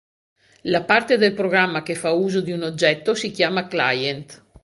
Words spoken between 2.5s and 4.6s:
un oggetto si chiama "client".